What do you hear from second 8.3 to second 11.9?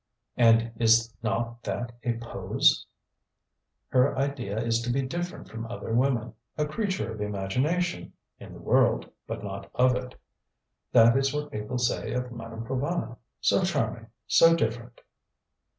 in the world, but not of it. That is what people